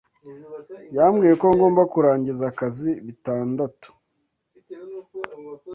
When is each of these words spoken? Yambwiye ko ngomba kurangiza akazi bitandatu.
Yambwiye 0.97 1.33
ko 1.41 1.47
ngomba 1.55 1.81
kurangiza 1.93 2.43
akazi 2.51 2.89
bitandatu. 3.05 3.87